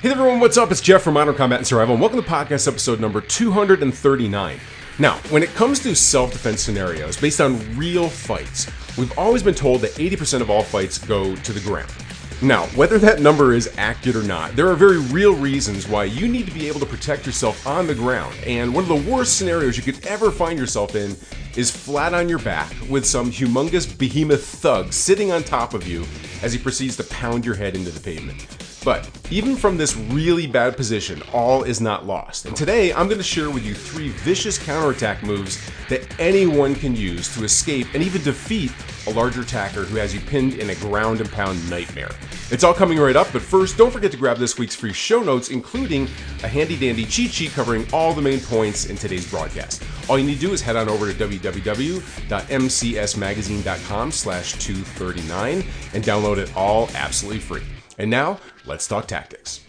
[0.00, 0.70] Hey everyone, what's up?
[0.70, 4.58] It's Jeff from Modern Combat and Survival, and welcome to podcast episode number 239.
[4.98, 8.66] Now, when it comes to self defense scenarios based on real fights,
[8.96, 11.92] we've always been told that 80% of all fights go to the ground.
[12.40, 16.28] Now, whether that number is accurate or not, there are very real reasons why you
[16.28, 18.34] need to be able to protect yourself on the ground.
[18.46, 21.14] And one of the worst scenarios you could ever find yourself in
[21.58, 26.06] is flat on your back with some humongous behemoth thug sitting on top of you
[26.42, 28.46] as he proceeds to pound your head into the pavement.
[28.84, 32.46] But even from this really bad position, all is not lost.
[32.46, 36.96] And today I'm going to share with you three vicious counterattack moves that anyone can
[36.96, 38.72] use to escape and even defeat
[39.06, 42.10] a larger attacker who has you pinned in a ground and pound nightmare.
[42.50, 45.20] It's all coming right up, but first, don't forget to grab this week's free show
[45.20, 46.08] notes, including
[46.42, 49.82] a handy dandy cheat sheet covering all the main points in today's broadcast.
[50.08, 56.38] All you need to do is head on over to www.mcsmagazine.com slash 239 and download
[56.38, 57.62] it all absolutely free.
[58.00, 59.60] And now, let's talk tactics.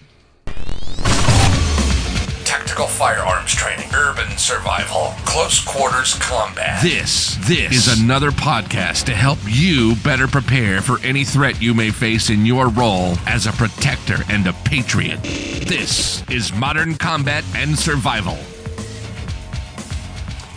[2.46, 6.82] Tactical firearms training, urban survival, close quarters combat.
[6.82, 11.92] This, this is another podcast to help you better prepare for any threat you may
[11.92, 15.22] face in your role as a protector and a patriot.
[15.24, 18.38] This is Modern Combat and Survival.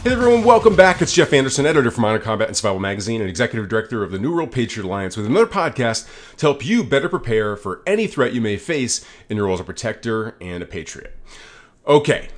[0.04, 1.00] Hey everyone, welcome back.
[1.00, 4.18] It's Jeff Anderson, editor for Modern Combat and Survival Magazine and executive director of the
[4.18, 8.34] New World Patriot Alliance with another podcast to help you better prepare for any threat
[8.34, 11.16] you may face in your role as a protector and a patriot.
[11.86, 12.28] Okay,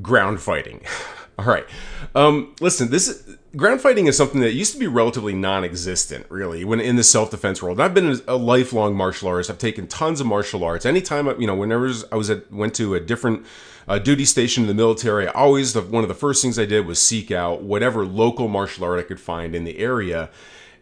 [0.00, 0.80] ground fighting.
[1.38, 1.66] All right.
[2.14, 6.80] Um, listen, this ground fighting is something that used to be relatively non-existent, really, when
[6.80, 7.78] in the self-defense world.
[7.78, 9.50] And I've been a lifelong martial artist.
[9.50, 10.86] I've taken tons of martial arts.
[10.86, 13.44] Anytime, you know, whenever I was at went to a different
[13.88, 16.66] uh, duty station in the military, I always the, one of the first things I
[16.66, 20.30] did was seek out whatever local martial art I could find in the area,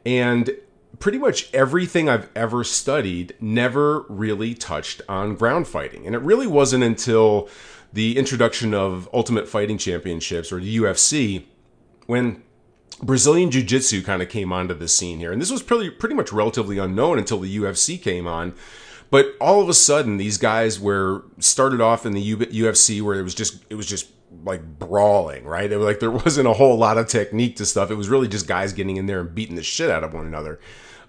[0.04, 0.50] and
[0.98, 6.06] pretty much everything I've ever studied never really touched on ground fighting.
[6.06, 7.48] And it really wasn't until
[7.92, 11.44] the introduction of Ultimate Fighting Championships or the UFC
[12.06, 12.42] when
[13.02, 15.32] Brazilian Jiu Jitsu kind of came onto the scene here.
[15.32, 18.54] And this was pretty, pretty much relatively unknown until the UFC came on.
[19.10, 23.22] But all of a sudden, these guys were started off in the UFC where it
[23.22, 24.10] was just it was just
[24.44, 25.70] like brawling, right?
[25.70, 27.90] It was like there wasn't a whole lot of technique to stuff.
[27.90, 30.26] It was really just guys getting in there and beating the shit out of one
[30.26, 30.60] another.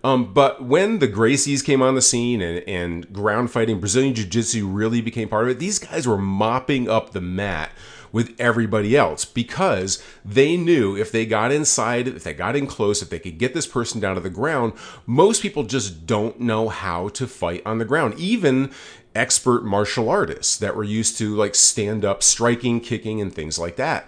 [0.02, 4.26] Um, but when the Gracies came on the scene and, and ground fighting, Brazilian Jiu
[4.26, 7.72] Jitsu really became part of it, these guys were mopping up the mat
[8.12, 13.02] with everybody else because they knew if they got inside, if they got in close,
[13.02, 14.74] if they could get this person down to the ground,
[15.06, 18.14] most people just don't know how to fight on the ground.
[18.18, 18.72] Even
[19.16, 23.76] expert martial artists that were used to like stand up striking, kicking, and things like
[23.76, 24.08] that.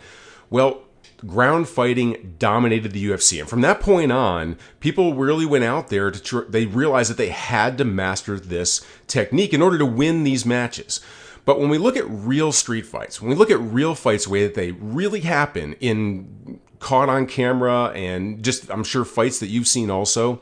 [0.49, 0.83] Well,
[1.25, 3.39] ground fighting dominated the UFC.
[3.39, 7.17] And from that point on, people really went out there to tr- they realized that
[7.17, 10.99] they had to master this technique in order to win these matches.
[11.45, 14.31] But when we look at real street fights, when we look at real fights the
[14.31, 19.47] way that they really happen in caught on camera and just I'm sure fights that
[19.47, 20.41] you've seen also,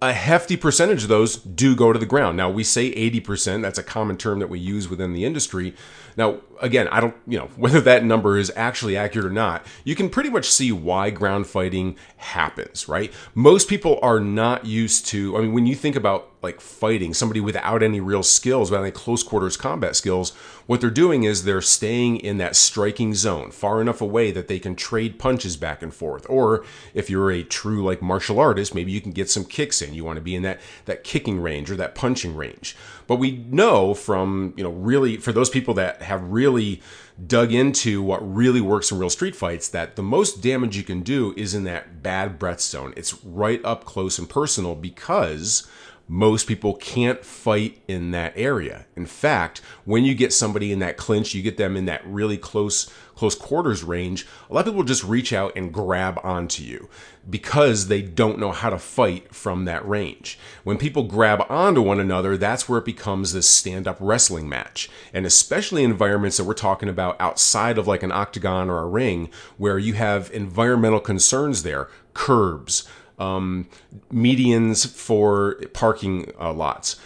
[0.00, 2.36] a hefty percentage of those do go to the ground.
[2.36, 5.74] Now, we say 80%, that's a common term that we use within the industry.
[6.18, 9.94] Now, again, I don't, you know, whether that number is actually accurate or not, you
[9.94, 13.12] can pretty much see why ground fighting happens, right?
[13.34, 17.40] Most people are not used to, I mean, when you think about like fighting somebody
[17.40, 20.30] without any real skills, without any close quarters combat skills,
[20.66, 24.58] what they're doing is they're staying in that striking zone far enough away that they
[24.58, 26.26] can trade punches back and forth.
[26.28, 26.64] Or
[26.94, 29.94] if you're a true like martial artist, maybe you can get some kicks in.
[29.94, 32.76] You want to be in that that kicking range or that punching range.
[33.08, 36.80] But we know from, you know, really for those people that have really
[37.26, 41.00] dug into what really works in real street fights that the most damage you can
[41.00, 42.94] do is in that bad breath zone.
[42.96, 45.66] It's right up close and personal because
[46.08, 48.86] most people can't fight in that area.
[48.96, 52.38] In fact, when you get somebody in that clinch, you get them in that really
[52.38, 56.88] close close quarters range, a lot of people just reach out and grab onto you
[57.28, 60.38] because they don't know how to fight from that range.
[60.62, 64.88] When people grab onto one another, that's where it becomes this stand-up wrestling match.
[65.12, 68.86] And especially in environments that we're talking about outside of like an octagon or a
[68.86, 72.88] ring where you have environmental concerns there, curbs,
[73.18, 73.68] um,
[74.12, 76.96] medians for parking uh, lots,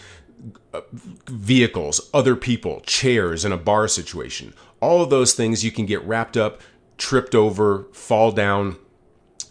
[0.73, 0.81] uh,
[1.26, 4.55] vehicles, other people, chairs in a bar situation.
[4.81, 6.61] All of those things you can get wrapped up,
[6.99, 8.76] tripped over, fall down,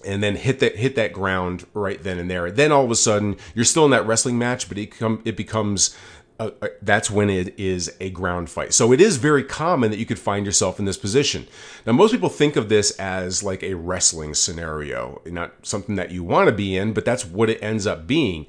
[0.05, 2.49] and then hit that hit that ground right then and there.
[2.51, 5.37] Then all of a sudden you're still in that wrestling match, but it come it
[5.37, 5.95] becomes
[6.41, 8.73] uh, uh, that's when it is a ground fight.
[8.73, 11.47] So it is very common that you could find yourself in this position.
[11.85, 16.23] Now, most people think of this as like a wrestling scenario, not something that you
[16.23, 18.47] want to be in, but that's what it ends up being.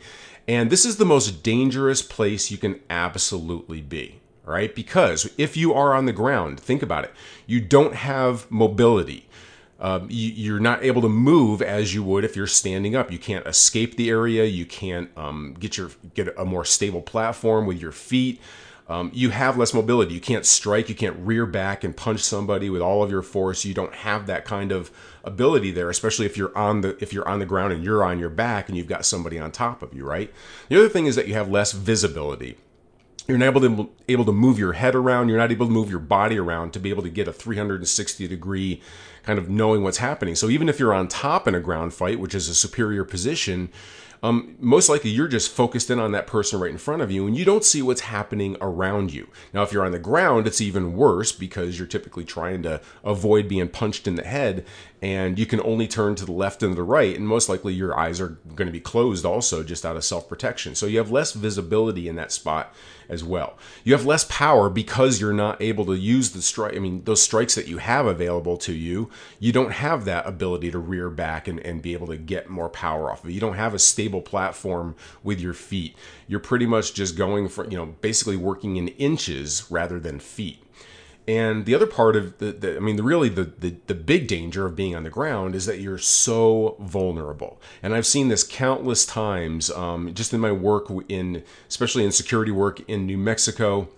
[0.48, 4.74] And this is the most dangerous place you can absolutely be, right?
[4.74, 7.12] Because if you are on the ground, think about it,
[7.46, 9.28] you don't have mobility.
[9.82, 13.10] Um, you, are not able to move as you would if you're standing up.
[13.10, 14.44] You can't escape the area.
[14.44, 18.40] You can't um, get your get a more stable platform with your feet.
[18.88, 20.14] Um, you have less mobility.
[20.14, 20.88] You can't strike.
[20.88, 23.64] You can't rear back and punch somebody with all of your force.
[23.64, 24.92] You don't have that kind of
[25.24, 28.20] ability there, especially if you're on the if you're on the ground and you're on
[28.20, 30.04] your back and you've got somebody on top of you.
[30.04, 30.32] Right.
[30.68, 32.56] The other thing is that you have less visibility
[33.28, 35.90] you're not able to able to move your head around you're not able to move
[35.90, 38.80] your body around to be able to get a 360 degree
[39.22, 42.18] kind of knowing what's happening so even if you're on top in a ground fight
[42.18, 43.70] which is a superior position
[44.24, 47.26] um, most likely you're just focused in on that person right in front of you
[47.26, 49.28] and you don't see what's happening around you.
[49.52, 53.48] Now, if you're on the ground, it's even worse because you're typically trying to avoid
[53.48, 54.64] being punched in the head
[55.02, 57.98] and you can only turn to the left and the right, and most likely your
[57.98, 60.76] eyes are going to be closed also just out of self protection.
[60.76, 62.72] So you have less visibility in that spot
[63.08, 63.58] as well.
[63.84, 66.76] You have less power because you're not able to use the strike.
[66.76, 70.70] I mean, those strikes that you have available to you, you don't have that ability
[70.70, 73.32] to rear back and, and be able to get more power off of it.
[73.32, 75.96] You don't have a stable platform with your feet.
[76.26, 80.62] You're pretty much just going for, you know, basically working in inches rather than feet.
[81.28, 84.26] And the other part of the, the I mean, the really the, the, the big
[84.26, 87.60] danger of being on the ground is that you're so vulnerable.
[87.82, 92.50] And I've seen this countless times, um, just in my work in, especially in security
[92.50, 93.88] work in New Mexico,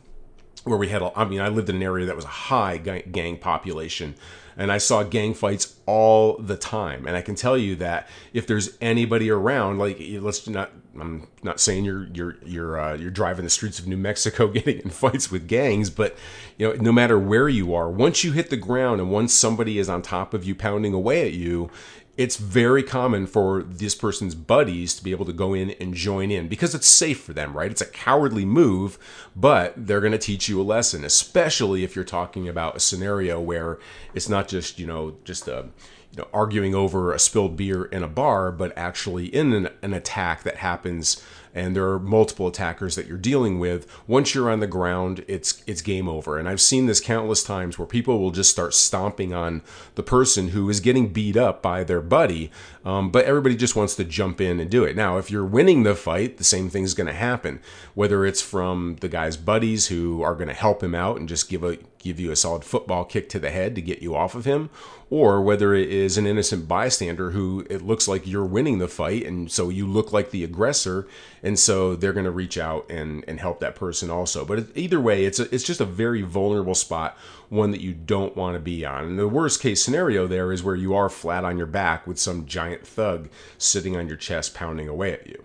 [0.65, 3.39] where we had, I mean, I lived in an area that was a high gang
[3.39, 4.15] population
[4.57, 7.07] and I saw gang fights all the time.
[7.07, 11.61] And I can tell you that if there's anybody around, like let's not, I'm not
[11.61, 15.31] saying you're you're you're uh, you're driving the streets of New Mexico getting in fights
[15.31, 16.17] with gangs, but
[16.57, 19.79] you know no matter where you are, once you hit the ground and once somebody
[19.79, 21.71] is on top of you pounding away at you,
[22.17, 26.31] it's very common for this person's buddies to be able to go in and join
[26.31, 27.71] in because it's safe for them, right?
[27.71, 28.99] It's a cowardly move,
[29.35, 33.41] but they're going to teach you a lesson, especially if you're talking about a scenario
[33.41, 33.79] where
[34.15, 35.67] it's not just, you know, just a
[36.13, 39.93] you know, arguing over a spilled beer in a bar, but actually in an, an
[39.93, 41.21] attack that happens
[41.55, 45.63] and there are multiple attackers that you're dealing with once you're on the ground it's
[45.67, 46.39] it's game over.
[46.39, 49.63] And i've seen this countless times where people will just start stomping on
[49.95, 52.51] the person who is getting beat up by their buddy
[52.85, 54.97] um, but everybody just wants to jump in and do it.
[54.97, 57.61] Now if you're winning the fight the same thing's going to happen
[57.95, 61.49] whether it's from the guy's buddies who are going to help him out and just
[61.49, 64.35] give a give you a solid football kick to the head to get you off
[64.35, 64.71] of him,
[65.11, 69.25] or whether it is an innocent bystander who it looks like you're winning the fight,
[69.27, 71.09] and so you look like the aggressor,
[71.43, 74.45] and so they're going to reach out and and help that person also.
[74.45, 77.17] But either way, it's a, it's just a very vulnerable spot,
[77.49, 79.05] one that you don't want to be on.
[79.05, 82.19] And the worst case scenario there is where you are flat on your back with
[82.19, 83.29] some giant thug
[83.59, 85.43] sitting on your chest pounding away at you.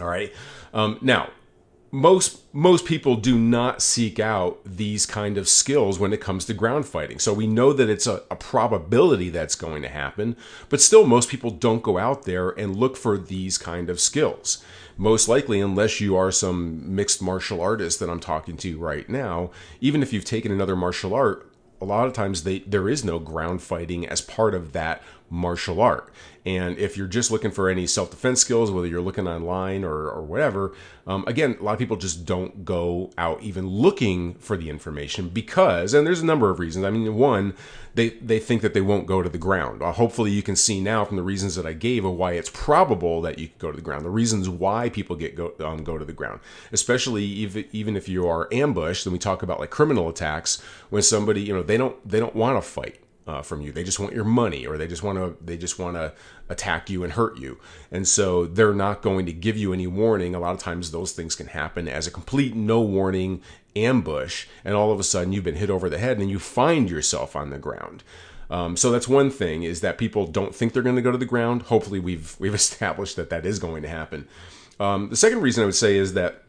[0.00, 0.32] All right.
[0.72, 1.30] Um, now,
[1.94, 6.52] most most people do not seek out these kind of skills when it comes to
[6.52, 7.20] ground fighting.
[7.20, 10.36] So we know that it's a, a, probability that's going to happen,
[10.68, 14.64] but still most people don't go out there and look for these kind of skills.
[14.96, 19.52] Most likely, unless you are some mixed martial artist that I'm talking to right now,
[19.80, 21.48] even if you've taken another martial art,
[21.80, 25.00] a lot of times they, there is no ground fighting as part of that
[25.30, 26.12] martial art.
[26.46, 30.10] And if you're just looking for any self defense skills, whether you're looking online or,
[30.10, 30.74] or whatever,
[31.06, 35.30] um, again, a lot of people just don't go out even looking for the information
[35.30, 36.84] because, and there's a number of reasons.
[36.84, 37.54] I mean, one,
[37.94, 39.80] they, they think that they won't go to the ground.
[39.80, 42.50] Uh, hopefully, you can see now from the reasons that I gave of why it's
[42.50, 45.82] probable that you could go to the ground, the reasons why people get go, um,
[45.82, 46.40] go to the ground,
[46.72, 49.04] especially even, even if you are ambushed.
[49.04, 52.36] Then we talk about like criminal attacks when somebody, you know, they don't they don't
[52.36, 53.72] want to fight uh, from you.
[53.72, 56.12] They just want your money, or they just want to they just want to
[56.48, 57.58] attack you and hurt you.
[57.90, 60.34] And so they're not going to give you any warning.
[60.34, 63.42] A lot of times those things can happen as a complete no warning
[63.76, 66.90] ambush, and all of a sudden you've been hit over the head and you find
[66.90, 68.02] yourself on the ground.
[68.50, 71.18] Um, so that's one thing is that people don't think they're going to go to
[71.18, 71.62] the ground.
[71.62, 74.28] Hopefully, we've we've established that that is going to happen.
[74.80, 76.43] Um, the second reason I would say is that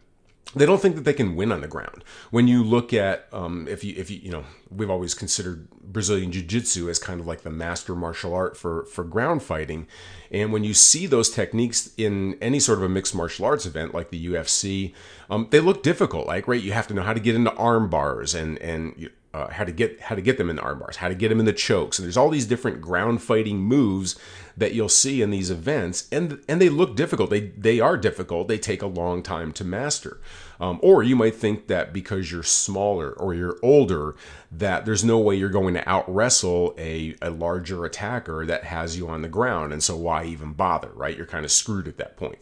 [0.56, 2.04] they don't think that they can win on the ground.
[2.32, 6.32] When you look at, um, if you, if you, you know, we've always considered Brazilian
[6.32, 9.88] Jiu Jitsu as kind of like the master martial art for for ground fighting,
[10.32, 13.94] and when you see those techniques in any sort of a mixed martial arts event
[13.94, 14.94] like the UFC,
[15.30, 16.26] um, they look difficult.
[16.28, 19.50] Like right, you have to know how to get into arm bars and and uh,
[19.50, 21.42] how to get how to get them in the arm bars, how to get them
[21.42, 24.18] in the chokes, and there's all these different ground fighting moves
[24.56, 27.30] that you'll see in these events, and and they look difficult.
[27.30, 28.48] They they are difficult.
[28.48, 30.22] They take a long time to master.
[30.60, 34.16] Um, or you might think that because you're smaller or you're older,
[34.52, 38.98] that there's no way you're going to out wrestle a, a larger attacker that has
[38.98, 41.18] you on the ground, and so why even bother, right?
[41.18, 42.40] You're kind of screwed at that point.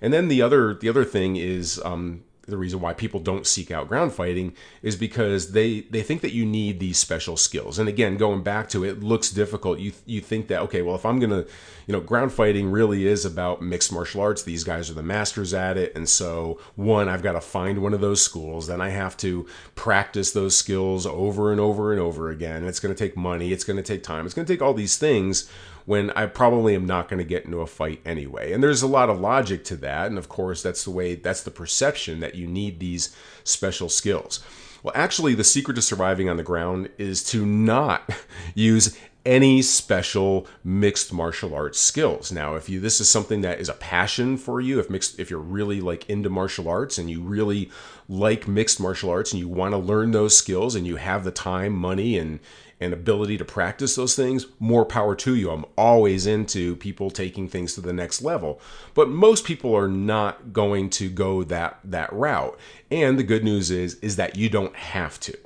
[0.00, 3.70] And then the other the other thing is um, the reason why people don't seek
[3.70, 7.78] out ground fighting is because they they think that you need these special skills.
[7.78, 9.78] And again, going back to it, looks difficult.
[9.78, 11.44] You you think that okay, well, if I'm gonna,
[11.86, 14.42] you know, ground fighting really is about mixed martial arts.
[14.42, 17.94] These guys are the masters at it, and so one, I've got to find one
[17.94, 18.66] of those schools.
[18.66, 22.64] Then I have to practice those skills over and over and over again.
[22.64, 23.52] It's going to take money.
[23.52, 24.24] It's going to take time.
[24.24, 25.50] It's going to take all these things
[25.88, 28.52] when I probably am not going to get into a fight anyway.
[28.52, 30.08] And there's a lot of logic to that.
[30.08, 34.44] And of course, that's the way, that's the perception that you need these special skills.
[34.82, 38.10] Well, actually, the secret to surviving on the ground is to not
[38.54, 42.30] use any special mixed martial arts skills.
[42.30, 45.30] Now, if you this is something that is a passion for you, if mixed if
[45.30, 47.70] you're really like into martial arts and you really
[48.10, 51.30] like mixed martial arts and you want to learn those skills and you have the
[51.30, 52.40] time, money and
[52.80, 55.50] and ability to practice those things, more power to you.
[55.50, 58.60] I'm always into people taking things to the next level.
[58.94, 62.58] But most people are not going to go that that route.
[62.90, 65.36] And the good news is is that you don't have to.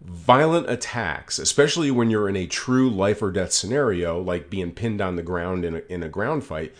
[0.00, 5.00] Violent attacks, especially when you're in a true life or death scenario, like being pinned
[5.00, 6.74] on the ground in a, in a ground fight,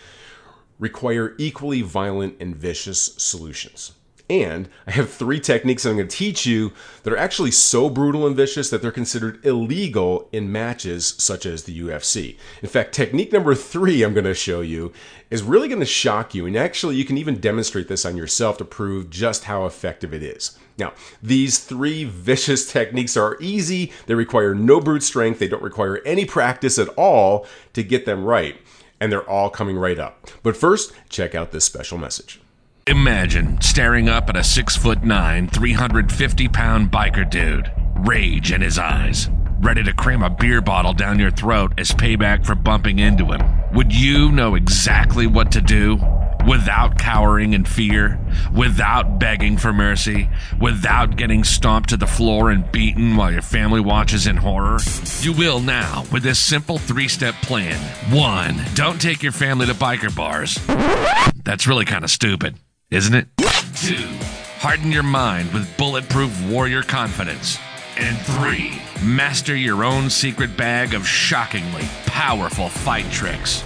[0.79, 3.93] require equally violent and vicious solutions.
[4.31, 7.91] And I have three techniques that I'm going to teach you that are actually so
[7.91, 12.39] brutal and vicious that they're considered illegal in matches such as the UFC.
[12.63, 14.95] In fact, technique number three I'm going to show you
[15.31, 16.47] is really going to shock you.
[16.47, 20.23] And actually, you can even demonstrate this on yourself to prove just how effective it
[20.23, 20.59] is.
[20.79, 25.99] Now, these three vicious techniques are easy, they require no brute strength, they don't require
[26.07, 28.57] any practice at all to get them right.
[29.01, 30.31] And they're all coming right up.
[30.43, 32.41] But first, check out this special message.
[32.87, 37.73] Imagine staring up at a six foot nine, 350 pound biker dude,
[38.07, 42.45] rage in his eyes, ready to cram a beer bottle down your throat as payback
[42.45, 43.41] for bumping into him.
[43.73, 45.99] Would you know exactly what to do?
[46.47, 48.21] Without cowering in fear,
[48.55, 50.29] without begging for mercy,
[50.61, 54.79] without getting stomped to the floor and beaten while your family watches in horror?
[55.23, 57.81] You will now with this simple three step plan.
[58.15, 60.59] One, don't take your family to biker bars.
[61.45, 62.59] That's really kind of stupid
[62.95, 63.27] isn't it?
[63.75, 64.07] Two,
[64.59, 67.59] harden your mind with bulletproof warrior confidence.
[67.97, 73.65] And three, master your own secret bag of shockingly powerful fight tricks.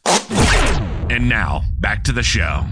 [1.11, 2.65] And now, back to the show.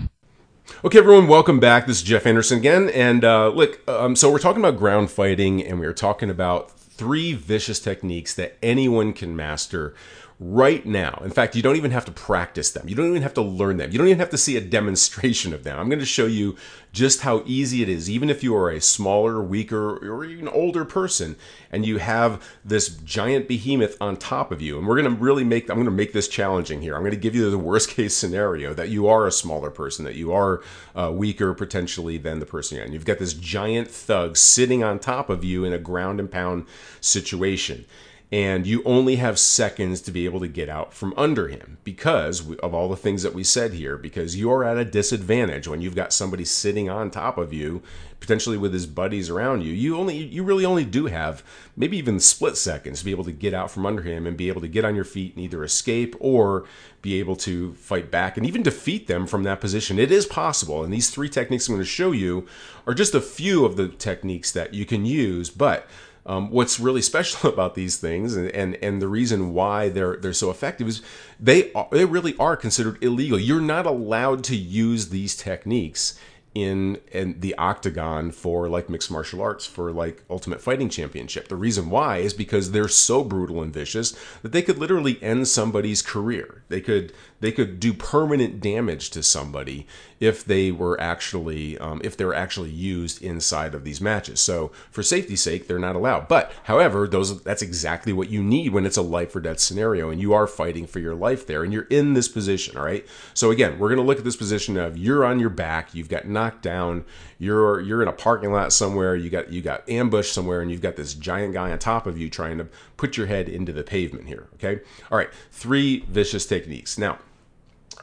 [0.85, 1.87] Okay, everyone, welcome back.
[1.87, 2.89] This is Jeff Anderson again.
[2.91, 6.71] And uh, look, um, so we're talking about ground fighting, and we are talking about
[6.71, 9.93] three vicious techniques that anyone can master
[10.41, 11.21] right now.
[11.25, 12.89] In fact, you don't even have to practice them.
[12.89, 13.91] You don't even have to learn them.
[13.91, 15.79] You don't even have to see a demonstration of them.
[15.79, 16.57] I'm going to show you
[16.93, 20.85] just how easy it is, even if you are a smaller, weaker, or even older
[20.85, 21.37] person,
[21.73, 24.79] and you have this giant behemoth on top of you.
[24.79, 26.95] And we're going to really make, I'm going to make this challenging here.
[26.95, 30.05] I'm going to give you the worst case scenario that you are a smaller person,
[30.05, 30.63] that you are
[30.95, 32.93] uh, weaker potentially than the person you're in.
[32.93, 36.67] You've got this giant thug sitting on top of you in a ground and pound
[37.01, 37.85] situation
[38.31, 42.55] and you only have seconds to be able to get out from under him because
[42.57, 45.95] of all the things that we said here because you're at a disadvantage when you've
[45.97, 47.83] got somebody sitting on top of you
[48.21, 49.73] potentially with his buddies around you.
[49.73, 51.43] You only you really only do have
[51.77, 54.49] maybe even split seconds to be able to get out from under him and be
[54.49, 56.67] able to get on your feet and either escape or
[57.01, 59.99] be able to fight back and even defeat them from that position.
[59.99, 62.47] It is possible and these three techniques i'm going to show you
[62.87, 65.87] are just a few of the techniques that you can use but
[66.29, 70.33] um, what's really special about these things, and, and and the reason why they're they're
[70.33, 71.03] so effective is
[71.41, 73.39] they are, they really are considered illegal.
[73.39, 76.19] You're not allowed to use these techniques
[76.55, 81.55] in in the octagon for like mixed martial arts for like ultimate fighting championship the
[81.55, 86.01] reason why is because they're so brutal and vicious that they could literally end somebody's
[86.01, 89.87] career they could they could do permanent damage to somebody
[90.21, 94.41] if they were actually um, if they're actually used inside of these matches.
[94.41, 96.27] So for safety's sake, they're not allowed.
[96.29, 100.11] But however, those that's exactly what you need when it's a life or death scenario,
[100.11, 102.77] and you are fighting for your life there, and you're in this position.
[102.77, 103.07] All right.
[103.35, 106.09] So again, we're going to look at this position of you're on your back, you've
[106.09, 107.05] got knocked down,
[107.39, 110.83] you're you're in a parking lot somewhere, you got you got ambushed somewhere, and you've
[110.83, 112.67] got this giant guy on top of you trying to
[112.97, 114.49] put your head into the pavement here.
[114.55, 114.81] Okay.
[115.11, 115.31] All right.
[115.53, 116.99] Three vicious techniques.
[116.99, 117.19] Now,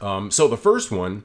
[0.00, 1.24] um, so the first one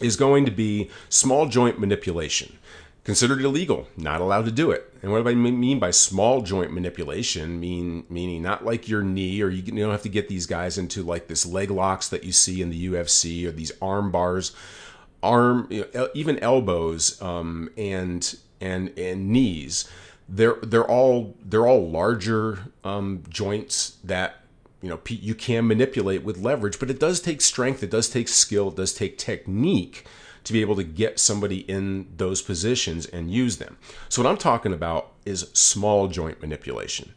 [0.00, 2.58] is going to be small joint manipulation.
[3.04, 4.94] Considered illegal, not allowed to do it.
[5.02, 7.58] And what do I mean by small joint manipulation?
[7.58, 11.02] Mean meaning not like your knee, or you don't have to get these guys into
[11.02, 14.52] like this leg locks that you see in the UFC, or these arm bars,
[15.20, 19.90] arm you know, even elbows, um, and and and knees.
[20.28, 24.41] They're they're all they're all larger um, joints that
[24.82, 28.28] you know you can manipulate with leverage but it does take strength it does take
[28.28, 30.04] skill it does take technique
[30.44, 33.76] to be able to get somebody in those positions and use them.
[34.08, 37.14] So what i'm talking about is small joint manipulation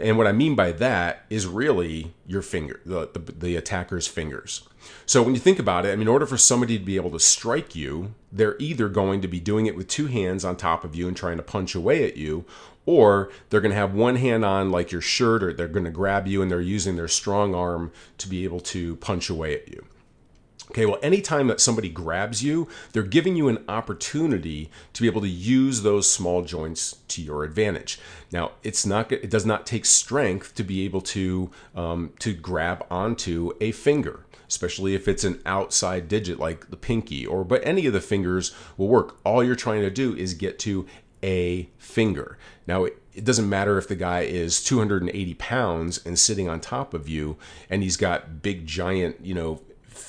[0.00, 4.66] and what i mean by that is really your finger the, the, the attacker's fingers.
[5.04, 7.10] So when you think about it I mean, in order for somebody to be able
[7.10, 10.84] to strike you they're either going to be doing it with two hands on top
[10.84, 12.44] of you and trying to punch away at you
[12.86, 15.90] or they're going to have one hand on like your shirt or they're going to
[15.90, 19.68] grab you and they're using their strong arm to be able to punch away at
[19.68, 19.84] you
[20.70, 25.20] Okay, well, anytime that somebody grabs you, they're giving you an opportunity to be able
[25.20, 27.98] to use those small joints to your advantage.
[28.30, 32.86] Now, it's not it does not take strength to be able to um, to grab
[32.88, 37.86] onto a finger, especially if it's an outside digit like the pinky or but any
[37.86, 39.18] of the fingers will work.
[39.24, 40.86] All you're trying to do is get to
[41.20, 42.38] a finger.
[42.68, 47.08] Now, it doesn't matter if the guy is 280 pounds and sitting on top of
[47.08, 47.36] you
[47.68, 49.60] and he's got big, giant, you know,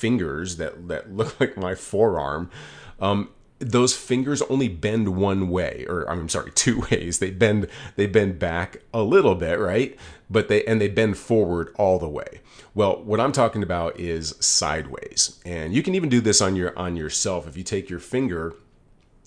[0.02, 2.50] fingers that, that look like my forearm.
[2.98, 3.28] Um,
[3.60, 7.20] those fingers only bend one way or I'm sorry two ways.
[7.20, 9.96] They bend they bend back a little bit right?
[10.28, 12.40] But they and they bend forward all the way.
[12.74, 15.40] Well what I'm talking about is sideways.
[15.46, 17.46] And you can even do this on your on yourself.
[17.46, 18.54] If you take your finger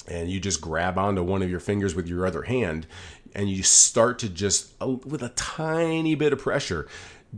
[0.08, 2.86] and you just grab onto one of your fingers with your other hand
[3.34, 6.88] and you start to just with a tiny bit of pressure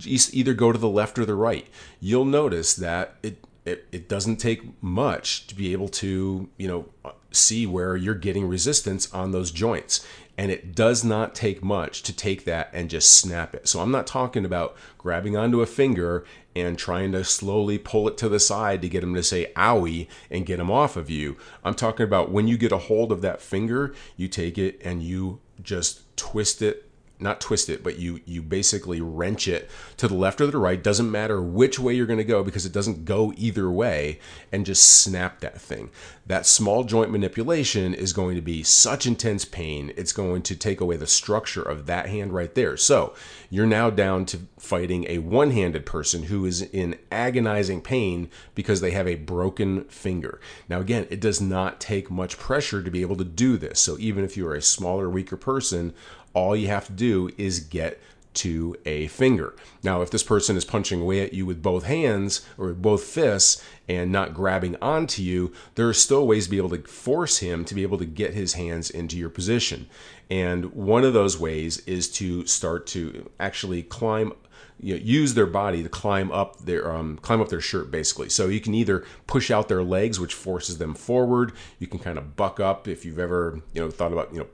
[0.06, 1.68] either go to the left or the right
[2.00, 6.86] you'll notice that it it, it doesn't take much to be able to you know
[7.04, 10.06] uh, see where you're getting resistance on those joints
[10.38, 13.68] and it does not take much to take that and just snap it.
[13.68, 18.18] So I'm not talking about grabbing onto a finger and trying to slowly pull it
[18.18, 21.38] to the side to get them to say owie and get them off of you.
[21.64, 25.02] I'm talking about when you get a hold of that finger, you take it and
[25.02, 26.87] you just twist it
[27.20, 30.82] not twist it, but you you basically wrench it to the left or the right.
[30.82, 34.20] Doesn't matter which way you're going to go because it doesn't go either way,
[34.52, 35.90] and just snap that thing.
[36.26, 39.94] That small joint manipulation is going to be such intense pain.
[39.96, 42.76] It's going to take away the structure of that hand right there.
[42.76, 43.16] So
[43.50, 48.92] you're now down to fighting a one-handed person who is in agonizing pain because they
[48.92, 50.42] have a broken finger.
[50.68, 53.80] Now again, it does not take much pressure to be able to do this.
[53.80, 55.94] So even if you are a smaller, weaker person,
[56.34, 58.00] all you have to do is get
[58.38, 59.56] to a finger.
[59.82, 63.64] Now, if this person is punching away at you with both hands or both fists
[63.88, 67.66] and not grabbing onto you, there are still ways to be able to force him
[67.66, 69.90] to be able to get his hands into your position.
[70.30, 74.34] And one of those ways is to start to actually climb
[74.80, 78.30] you know, use their body to climb up their um, climb up their shirt basically.
[78.30, 81.54] So you can either push out their legs, which forces them forward.
[81.80, 84.48] You can kind of buck up if you've ever you know thought about you know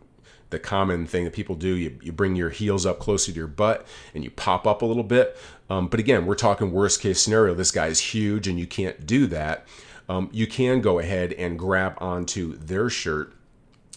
[0.53, 1.75] the common thing that people do.
[1.75, 3.85] You, you bring your heels up closer to your butt
[4.15, 5.37] and you pop up a little bit.
[5.69, 7.53] Um, but again, we're talking worst case scenario.
[7.53, 9.67] This guy is huge and you can't do that.
[10.07, 13.33] Um, you can go ahead and grab onto their shirt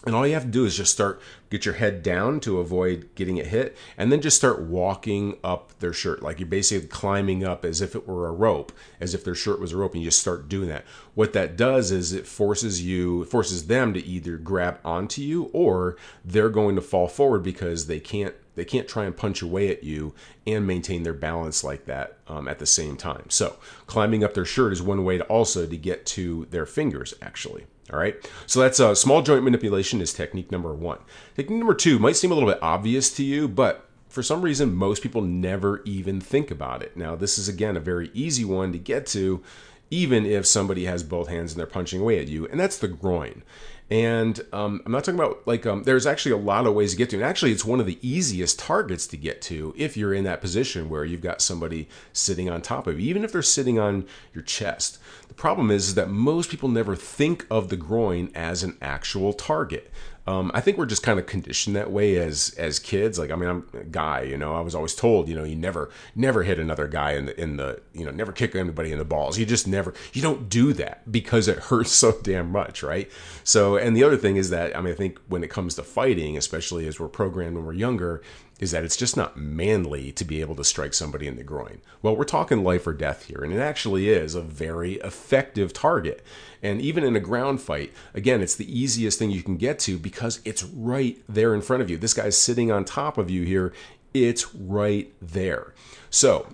[0.07, 3.09] and all you have to do is just start, get your head down to avoid
[3.15, 6.23] getting it hit, and then just start walking up their shirt.
[6.23, 9.59] Like you're basically climbing up as if it were a rope, as if their shirt
[9.59, 10.85] was a rope, and you just start doing that.
[11.13, 15.49] What that does is it forces you, it forces them to either grab onto you
[15.53, 19.69] or they're going to fall forward because they can't they can't try and punch away
[19.69, 20.15] at you
[20.47, 23.29] and maintain their balance like that um, at the same time.
[23.29, 27.13] So climbing up their shirt is one way to also to get to their fingers
[27.21, 27.67] actually.
[27.91, 28.15] All right.
[28.45, 30.99] So that's uh, small joint manipulation is technique number one.
[31.35, 34.75] Technique number two might seem a little bit obvious to you, but for some reason,
[34.75, 36.97] most people never even think about it.
[36.97, 39.41] Now, this is again a very easy one to get to
[39.89, 42.87] even if somebody has both hands and they're punching away at you, and that's the
[42.87, 43.43] groin.
[43.89, 46.97] And um, I'm not talking about like um, there's actually a lot of ways to
[46.97, 47.15] get to.
[47.15, 50.41] And actually, it's one of the easiest targets to get to if you're in that
[50.41, 54.05] position where you've got somebody sitting on top of you, even if they're sitting on
[54.33, 54.99] your chest.
[55.29, 59.31] The problem is, is that most people never think of the groin as an actual
[59.31, 59.89] target.
[60.27, 63.17] Um, I think we're just kind of conditioned that way as as kids.
[63.17, 64.55] Like, I mean, I'm a guy, you know.
[64.55, 67.55] I was always told, you know, you never never hit another guy in the in
[67.55, 69.37] the you know never kick anybody in the balls.
[69.37, 73.09] You just never you don't do that because it hurts so damn much, right?
[73.45, 75.83] So, and the other thing is that I mean, I think when it comes to
[75.83, 78.21] fighting, especially as we're programmed when we're younger,
[78.59, 81.79] is that it's just not manly to be able to strike somebody in the groin.
[82.01, 86.23] Well, we're talking life or death here, and it actually is a very effective target.
[86.63, 89.99] And even in a ground fight, again, it's the easiest thing you can get to
[89.99, 91.97] because it's right there in front of you.
[91.97, 93.73] This guy's sitting on top of you here.
[94.13, 95.75] It's right there.
[96.09, 96.47] So,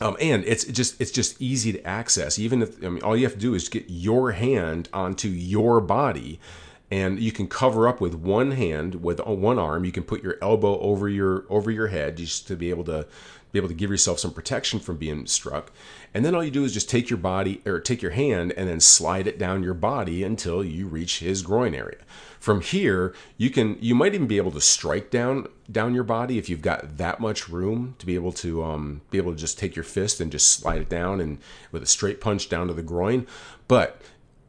[0.00, 2.38] um, and it's just it's just easy to access.
[2.38, 5.80] Even if I mean, all you have to do is get your hand onto your
[5.80, 6.40] body
[6.90, 9.84] and you can cover up with one hand with one arm.
[9.84, 13.06] You can put your elbow over your over your head just to be able to
[13.52, 15.72] be able to give yourself some protection from being struck.
[16.14, 18.68] And then all you do is just take your body or take your hand and
[18.68, 21.98] then slide it down your body until you reach his groin area.
[22.38, 26.38] From here you can you might even be able to strike down down your body
[26.38, 29.58] if you've got that much room to be able to um, be able to just
[29.58, 31.38] take your fist and just slide it down and
[31.70, 33.26] with a straight punch down to the groin.
[33.68, 34.00] But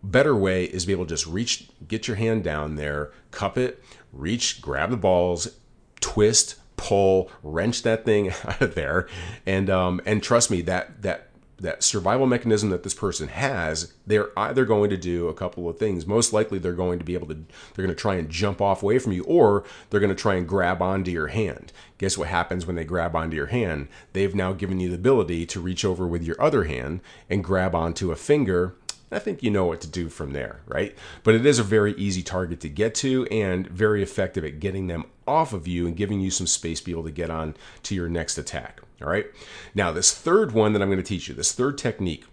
[0.03, 3.57] better way is to be able to just reach, get your hand down there, cup
[3.57, 5.57] it, reach, grab the balls,
[5.99, 9.07] twist, pull, wrench that thing out of there,
[9.45, 14.37] and um, and trust me that that that survival mechanism that this person has, they're
[14.37, 16.07] either going to do a couple of things.
[16.07, 18.83] Most likely, they're going to be able to, they're going to try and jump off
[18.83, 21.71] away from you, or they're going to try and grab onto your hand.
[21.97, 23.87] Guess what happens when they grab onto your hand?
[24.13, 27.75] They've now given you the ability to reach over with your other hand and grab
[27.75, 28.75] onto a finger
[29.11, 30.95] I think you know what to do from there, right?
[31.23, 34.87] But it is a very easy target to get to and very effective at getting
[34.87, 37.55] them off of you and giving you some space to be able to get on
[37.83, 38.81] to your next attack.
[39.01, 39.25] All right.
[39.75, 42.25] Now, this third one that I'm going to teach you, this third technique,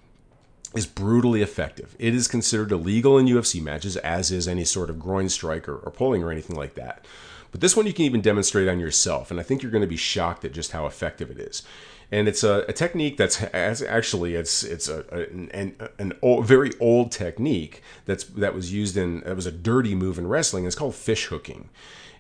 [0.75, 1.97] is brutally effective.
[1.99, 5.77] It is considered illegal in UFC matches, as is any sort of groin strike or,
[5.77, 7.05] or pulling or anything like that.
[7.51, 9.89] But this one you can even demonstrate on yourself, and I think you're going to
[9.89, 11.63] be shocked at just how effective it is
[12.11, 16.73] and it's a, a technique that's actually it's it's a, an, an, an old, very
[16.81, 20.67] old technique that's that was used in it was a dirty move in wrestling.
[20.67, 21.69] It's called fish hooking.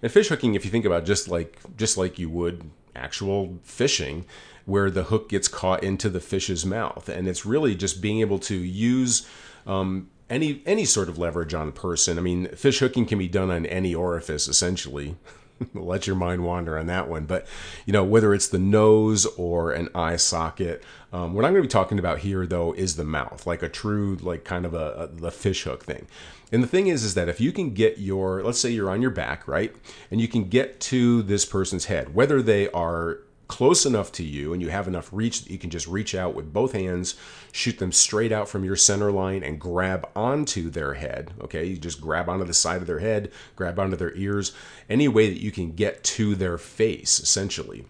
[0.03, 3.59] And fish hooking, if you think about it, just like just like you would actual
[3.62, 4.27] fishing,
[4.66, 8.38] where the hook gets caught into the fish's mouth, and it's really just being able
[8.40, 9.27] to use
[9.66, 12.18] um, any any sort of leverage on a person.
[12.18, 15.16] I mean, fish hooking can be done on any orifice essentially.
[15.74, 17.26] let your mind wander on that one.
[17.26, 17.46] But
[17.86, 21.68] you know, whether it's the nose or an eye socket, um, what I'm going to
[21.68, 24.92] be talking about here, though, is the mouth, like a true, like kind of a,
[24.92, 26.06] a the fish hook thing.
[26.50, 29.02] And the thing is, is that if you can get your, let's say you're on
[29.02, 29.74] your back, right,
[30.10, 34.52] and you can get to this person's head, whether they are close enough to you
[34.52, 37.16] and you have enough reach that you can just reach out with both hands,
[37.50, 41.32] shoot them straight out from your center line and grab onto their head.
[41.40, 44.52] Okay, you just grab onto the side of their head, grab onto their ears,
[44.88, 47.87] any way that you can get to their face, essentially,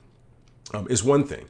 [0.73, 1.47] um, is one thing.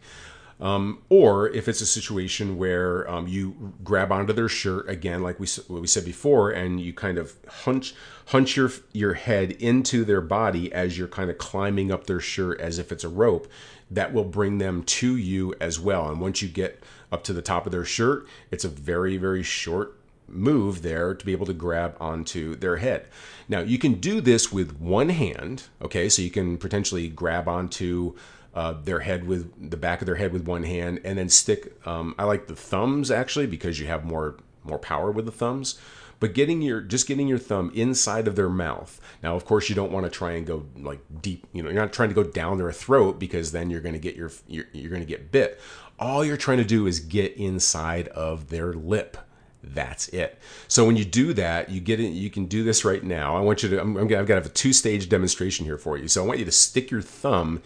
[0.60, 5.38] Um, or if it's a situation where um, you grab onto their shirt again, like
[5.38, 7.94] we what we said before, and you kind of hunch
[8.26, 12.60] hunch your your head into their body as you're kind of climbing up their shirt
[12.60, 13.46] as if it's a rope,
[13.90, 16.08] that will bring them to you as well.
[16.08, 19.44] And once you get up to the top of their shirt, it's a very very
[19.44, 19.94] short
[20.30, 23.06] move there to be able to grab onto their head.
[23.48, 26.08] Now you can do this with one hand, okay?
[26.08, 28.14] So you can potentially grab onto
[28.58, 31.80] uh, their head with the back of their head with one hand, and then stick.
[31.86, 35.78] Um, I like the thumbs actually because you have more more power with the thumbs.
[36.18, 39.00] But getting your just getting your thumb inside of their mouth.
[39.22, 41.46] Now, of course, you don't want to try and go like deep.
[41.52, 44.00] You know, you're not trying to go down their throat because then you're going to
[44.00, 45.60] get your you're, you're going to get bit.
[46.00, 49.18] All you're trying to do is get inside of their lip
[49.60, 50.38] that's it.
[50.68, 52.10] So when you do that, you get it.
[52.10, 53.36] You can do this right now.
[53.36, 53.76] I want you to.
[53.76, 56.06] Gonna, I've got to have a two-stage demonstration here for you.
[56.06, 57.60] So I want you to stick your thumb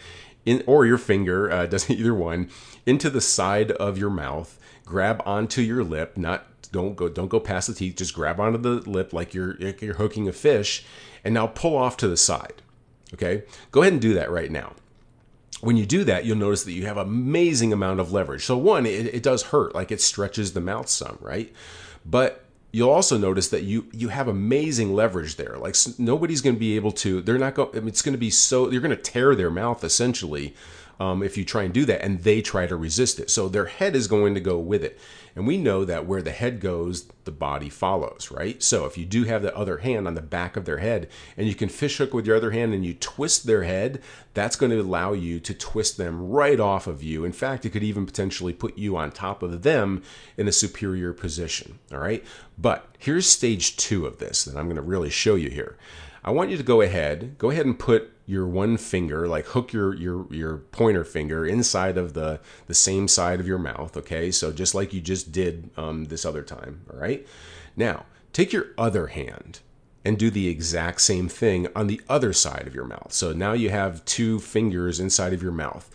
[0.45, 2.51] in or your finger, uh, doesn't either one,
[2.87, 4.59] into the side of your mouth.
[4.85, 7.97] Grab onto your lip, not don't go don't go past the teeth.
[7.97, 10.85] Just grab onto the lip like you're like you're hooking a fish,
[11.25, 12.63] and now pull off to the side.
[13.15, 14.73] Okay, go ahead and do that right now.
[15.61, 18.45] When you do that, you'll notice that you have amazing amount of leverage.
[18.45, 21.53] So one, it, it does hurt, like it stretches the mouth some, right?
[22.05, 22.42] But
[22.73, 25.57] you'll also notice that you you have amazing leverage there.
[25.59, 27.21] Like nobody's going to be able to.
[27.21, 27.87] They're not going.
[27.87, 28.71] It's going to be so.
[28.71, 30.55] You're going to tear their mouth essentially.
[31.01, 33.31] um, if you try and do that, and they try to resist it.
[33.31, 34.99] So their head is going to go with it.
[35.35, 38.63] And we know that where the head goes, the body follows, right?
[38.63, 41.47] So if you do have the other hand on the back of their head and
[41.47, 44.03] you can fish hook with your other hand and you twist their head,
[44.35, 47.25] that's going to allow you to twist them right off of you.
[47.25, 50.03] In fact, it could even potentially put you on top of them
[50.37, 52.25] in a superior position, all right?
[52.59, 55.77] But here's stage two of this that I'm going to really show you here.
[56.25, 59.73] I want you to go ahead, go ahead and put your one finger, like hook
[59.73, 63.97] your your your pointer finger inside of the the same side of your mouth.
[63.97, 66.85] Okay, so just like you just did um, this other time.
[66.93, 67.27] All right.
[67.77, 69.61] Now take your other hand
[70.05, 73.13] and do the exact same thing on the other side of your mouth.
[73.13, 75.91] So now you have two fingers inside of your mouth.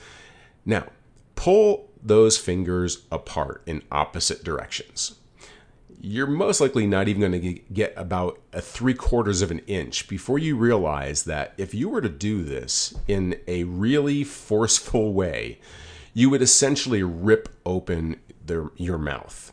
[0.66, 0.88] Now
[1.36, 5.16] pull those fingers apart in opposite directions
[6.00, 10.08] you're most likely not even going to get about a three quarters of an inch
[10.08, 15.60] before you realize that if you were to do this in a really forceful way,
[16.14, 19.52] you would essentially rip open the, your mouth.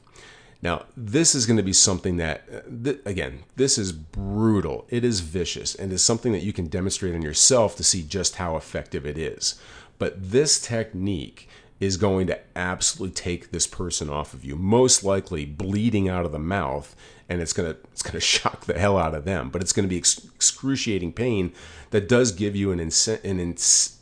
[0.62, 4.87] Now, this is going to be something that, uh, th- again, this is brutal.
[4.88, 8.37] It is vicious and is something that you can demonstrate on yourself to see just
[8.37, 9.61] how effective it is.
[9.99, 11.49] But this technique
[11.80, 16.32] is going to absolutely take this person off of you, most likely bleeding out of
[16.32, 16.94] the mouth,
[17.28, 19.50] and it's gonna it's gonna shock the hell out of them.
[19.50, 21.52] But it's gonna be ex- excruciating pain
[21.90, 23.98] that does give you an, ins- an ins-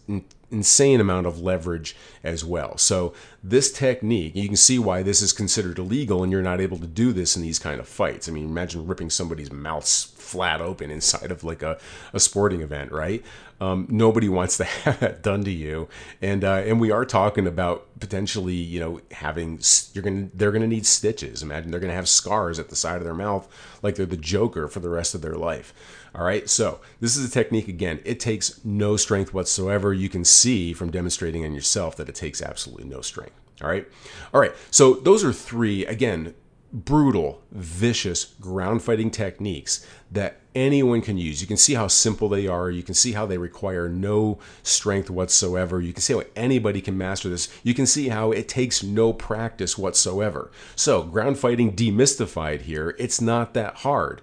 [0.53, 2.79] insane amount of leverage as well.
[2.79, 3.13] So
[3.43, 6.87] this technique, you can see why this is considered illegal, and you're not able to
[6.87, 8.29] do this in these kind of fights.
[8.29, 11.79] I mean, imagine ripping somebody's mouth flat open inside of like a,
[12.13, 13.23] a sporting event, right?
[13.61, 15.89] Um, nobody wants to have that done to you,
[16.21, 19.61] and uh, and we are talking about potentially, you know, having
[19.93, 21.43] you're gonna they're gonna need stitches.
[21.43, 23.49] Imagine they're gonna have scars at the side of their mouth,
[23.83, 25.73] like they're the Joker for the rest of their life.
[26.15, 28.01] All right, so this is a technique again.
[28.05, 29.95] It takes no strength whatsoever.
[29.95, 33.35] You can see from demonstrating on yourself that it takes absolutely no strength.
[33.63, 33.87] All right,
[34.35, 34.53] all right.
[34.71, 36.35] So those are three again
[36.73, 41.41] brutal, vicious ground fighting techniques that anyone can use.
[41.41, 42.71] You can see how simple they are.
[42.71, 45.81] You can see how they require no strength whatsoever.
[45.81, 47.49] You can see how anybody can master this.
[47.63, 50.51] You can see how it takes no practice whatsoever.
[50.75, 54.23] So, ground fighting demystified here, it's not that hard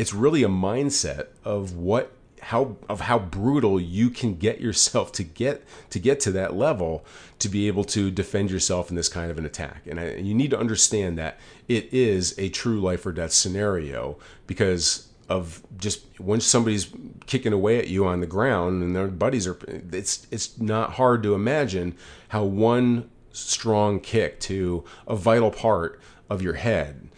[0.00, 5.22] it's really a mindset of what how of how brutal you can get yourself to
[5.22, 7.04] get to get to that level
[7.38, 9.82] to be able to defend yourself in this kind of an attack.
[9.86, 13.32] And, I, and you need to understand that it is a true life or death
[13.32, 16.88] scenario because of just when somebody's
[17.26, 19.58] kicking away at you on the ground and their buddies are
[19.92, 21.94] it's it's not hard to imagine
[22.28, 27.09] how one strong kick to a vital part of your head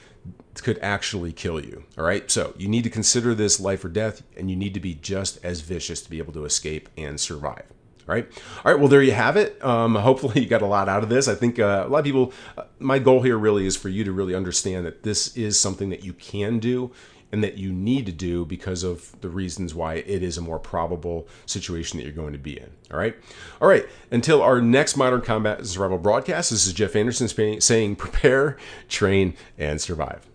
[0.61, 1.85] could actually kill you.
[1.97, 2.31] All right.
[2.31, 5.43] So you need to consider this life or death, and you need to be just
[5.45, 7.65] as vicious to be able to escape and survive.
[8.09, 8.29] All right.
[8.65, 8.79] All right.
[8.79, 9.63] Well, there you have it.
[9.65, 11.29] Um, hopefully, you got a lot out of this.
[11.29, 14.05] I think uh, a lot of people, uh, my goal here really is for you
[14.05, 16.93] to really understand that this is something that you can do
[17.33, 20.59] and that you need to do because of the reasons why it is a more
[20.59, 22.71] probable situation that you're going to be in.
[22.91, 23.17] All right.
[23.61, 23.87] All right.
[24.11, 27.29] Until our next Modern Combat Survival broadcast, this is Jeff Anderson
[27.61, 30.29] saying prepare, train, and survive.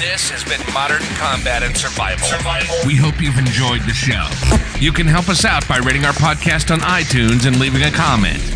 [0.00, 2.26] This has been Modern Combat and Survival.
[2.26, 2.74] Survival.
[2.86, 4.28] We hope you've enjoyed the show.
[4.78, 8.55] You can help us out by rating our podcast on iTunes and leaving a comment.